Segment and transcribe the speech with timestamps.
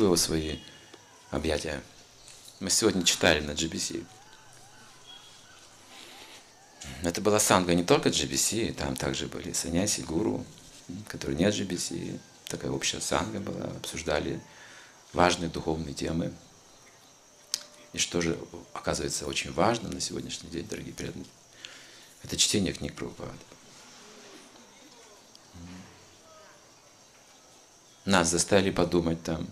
[0.00, 0.58] вы его в свои
[1.30, 1.82] объятия.
[2.58, 4.04] Мы сегодня читали на GBC.
[7.02, 10.44] Это была санга не только GBC, там также были саняси, гуру,
[11.06, 12.18] которые не GBC.
[12.46, 14.40] Такая общая санга была, обсуждали
[15.12, 16.32] важные духовные темы.
[17.92, 18.38] И что же
[18.72, 21.26] оказывается очень важно на сегодняшний день, дорогие преданные,
[22.22, 23.32] это чтение книг Прабхупады.
[28.06, 29.46] Нас заставили подумать там,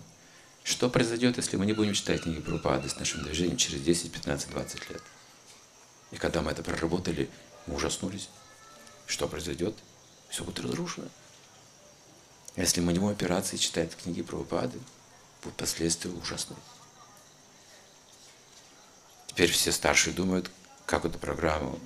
[0.69, 4.51] что произойдет, если мы не будем читать книги Прабхупады с нашим движением через 10, 15,
[4.51, 5.01] 20 лет.
[6.11, 7.27] И когда мы это проработали,
[7.65, 8.29] мы ужаснулись.
[9.07, 9.75] Что произойдет?
[10.29, 11.07] Все будет разрушено.
[12.55, 14.79] Если мы не будем опираться и читать книги Прабхупады,
[15.41, 16.59] будут последствия ужасные.
[19.25, 20.51] Теперь все старшие думают,
[20.85, 21.79] как эту программу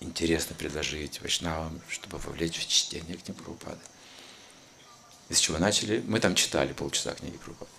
[0.00, 3.80] интересно предложить вайшнавам, чтобы вовлечь в чтение книг Прабхупады.
[5.30, 6.02] Из чего начали?
[6.08, 7.70] Мы там читали полчаса книги Прабхупады.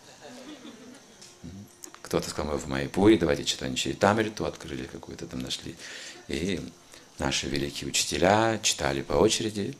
[2.01, 5.75] Кто-то сказал, мы в Майпуре, давайте читаем Чайтамриту, открыли какую-то там, нашли.
[6.29, 6.61] И
[7.19, 9.77] наши великие учителя читали по очереди,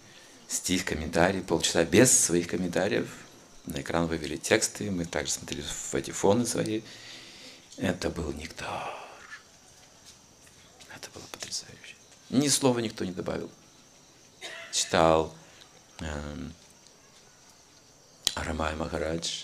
[0.50, 3.10] стих, комментарий, полчаса без своих комментариев.
[3.66, 6.82] На экран вывели тексты, мы также смотрели в эти фоны свои.
[7.78, 8.94] Это был нектар.
[10.94, 11.96] Это было потрясающе.
[12.30, 13.50] Ни слова никто не добавил.
[14.74, 15.34] Читал
[16.00, 16.54] эм,
[18.36, 19.44] Рамай Махарадж,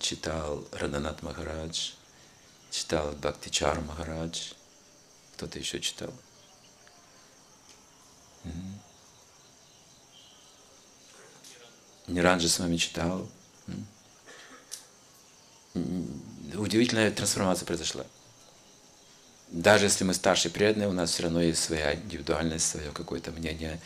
[0.00, 1.92] читал Раданат Махарадж,
[2.70, 4.52] читал Бхактичар Махарадж,
[5.34, 6.12] кто-то еще читал.
[12.06, 13.28] Ниранджи с вами читал.
[15.74, 18.04] Удивительная трансформация произошла.
[19.48, 23.80] Даже если мы старшие преданные, у нас все равно есть своя индивидуальность, свое какое-то мнение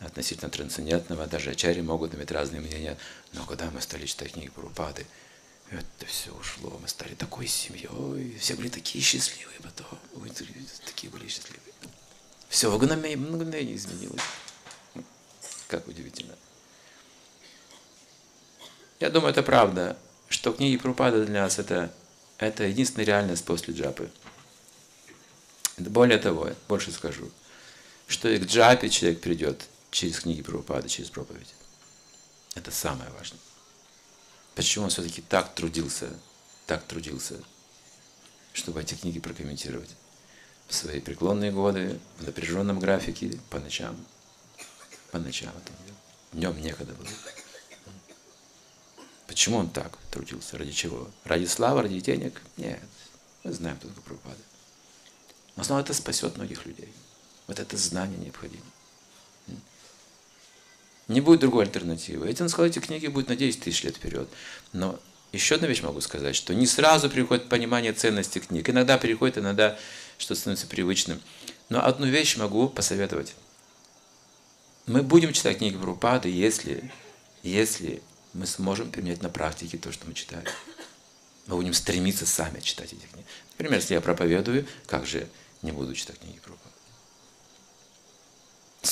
[0.00, 1.26] относительно трансцендентного.
[1.26, 2.96] Даже ачари могут иметь разные мнения.
[3.32, 5.06] Но когда мы стали читать книги Прабхупады,
[5.70, 6.78] это все ушло.
[6.80, 8.36] Мы стали такой семьей.
[8.38, 9.98] Все были такие счастливые потом.
[10.20, 10.30] Ой,
[10.84, 11.72] такие были счастливые.
[12.48, 14.22] Все в мгновение, мгновение изменилось.
[15.68, 16.34] Как удивительно.
[19.00, 19.98] Я думаю, это правда,
[20.28, 21.92] что книги Прупада для нас это,
[22.38, 24.10] это единственная реальность после джапы.
[25.76, 27.30] Более того, больше скажу,
[28.06, 31.54] что и к джапе человек придет через книги Прабхупады, через проповедь.
[32.54, 33.40] Это самое важное.
[34.54, 36.10] Почему он все-таки так трудился,
[36.66, 37.42] так трудился,
[38.52, 39.88] чтобы эти книги прокомментировать
[40.68, 43.96] в свои преклонные годы, в напряженном графике, по ночам.
[45.12, 46.52] По ночам это делал.
[46.54, 47.08] Днем некогда было.
[49.26, 50.58] Почему он так трудился?
[50.58, 51.10] Ради чего?
[51.24, 52.42] Ради славы, ради денег?
[52.58, 52.82] Нет.
[53.44, 54.42] Мы знаем только Прабхупада.
[55.54, 56.92] Но основном это спасет многих людей.
[57.46, 58.64] Вот это знание необходимо.
[61.08, 62.28] Не будет другой альтернативы.
[62.28, 64.28] Эти, эти книги будут на 10 тысяч лет вперед.
[64.72, 64.98] Но
[65.32, 68.68] еще одну вещь могу сказать, что не сразу приходит понимание ценности книг.
[68.68, 69.78] Иногда приходит, иногда
[70.18, 71.20] что становится привычным.
[71.68, 73.34] Но одну вещь могу посоветовать.
[74.86, 76.92] Мы будем читать книги Прабхупады, если,
[77.42, 78.02] если
[78.32, 80.44] мы сможем применять на практике то, что мы читаем.
[81.46, 83.26] Мы будем стремиться сами читать эти книги.
[83.52, 85.28] Например, если я проповедую, как же
[85.62, 86.75] не буду читать книги Прабхупады?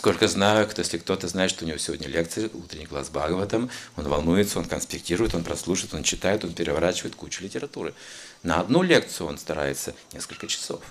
[0.04, 4.06] Сколько знаю, кто, если кто-то знает, что у него сегодня лекция, утренний класс Бхагаватам, он
[4.06, 7.94] волнуется, он конспектирует, он прослушивает, он читает, он переворачивает кучу литературы.
[8.42, 10.82] На одну лекцию он старается несколько часов.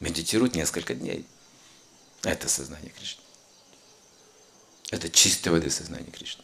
[0.00, 1.26] Медитирует несколько дней.
[2.22, 3.22] Это сознание Кришны.
[4.90, 6.42] Это чистой воды сознание Кришны.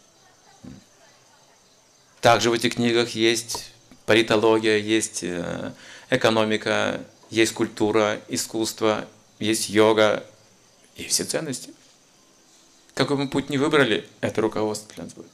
[2.20, 3.72] Также в этих книгах есть
[4.04, 5.72] политология, есть э,
[6.10, 10.26] экономика, есть культура, искусство, есть йога,
[10.96, 11.72] и все ценности.
[12.94, 15.30] Какой бы путь ни выбрали, это руководство для нас будет.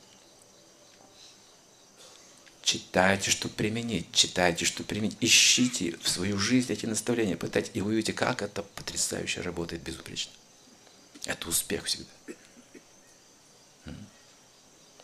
[2.63, 5.17] Читайте, что применить, читайте, что применить.
[5.21, 10.33] Ищите в свою жизнь эти наставления, пытайтесь, и увидите, как это потрясающе работает безупречно.
[11.25, 12.11] Это успех всегда.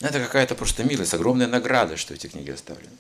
[0.01, 2.97] Это какая-то просто милость, огромная награда, что эти книги оставлены.